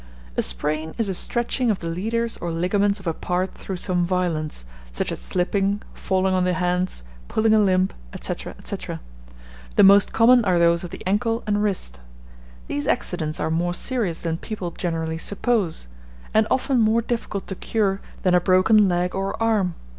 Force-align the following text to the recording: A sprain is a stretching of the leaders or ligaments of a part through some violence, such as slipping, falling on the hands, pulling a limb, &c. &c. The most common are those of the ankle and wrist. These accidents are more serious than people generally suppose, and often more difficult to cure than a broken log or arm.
A 0.35 0.41
sprain 0.41 0.95
is 0.97 1.09
a 1.09 1.13
stretching 1.13 1.69
of 1.69 1.77
the 1.77 1.87
leaders 1.87 2.35
or 2.37 2.51
ligaments 2.51 2.99
of 2.99 3.05
a 3.05 3.13
part 3.13 3.53
through 3.53 3.75
some 3.77 4.03
violence, 4.03 4.65
such 4.91 5.11
as 5.11 5.19
slipping, 5.19 5.79
falling 5.93 6.33
on 6.33 6.43
the 6.43 6.55
hands, 6.55 7.03
pulling 7.27 7.53
a 7.53 7.59
limb, 7.59 7.89
&c. 8.19 8.33
&c. 8.33 8.77
The 9.75 9.83
most 9.83 10.11
common 10.11 10.43
are 10.43 10.57
those 10.57 10.83
of 10.83 10.89
the 10.89 11.03
ankle 11.05 11.43
and 11.45 11.61
wrist. 11.61 11.99
These 12.67 12.87
accidents 12.87 13.39
are 13.39 13.51
more 13.51 13.75
serious 13.75 14.21
than 14.21 14.37
people 14.37 14.71
generally 14.71 15.19
suppose, 15.19 15.85
and 16.33 16.47
often 16.49 16.79
more 16.79 17.03
difficult 17.03 17.45
to 17.45 17.55
cure 17.55 18.01
than 18.23 18.33
a 18.33 18.41
broken 18.41 18.89
log 18.89 19.13
or 19.13 19.39
arm. 19.39 19.75